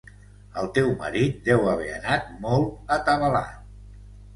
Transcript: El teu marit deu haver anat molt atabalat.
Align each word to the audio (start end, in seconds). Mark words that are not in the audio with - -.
El 0.61 0.69
teu 0.77 0.89
marit 1.03 1.37
deu 1.51 1.69
haver 1.75 1.95
anat 2.01 2.35
molt 2.49 2.95
atabalat. 3.01 3.59